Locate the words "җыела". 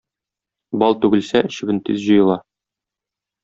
2.09-2.41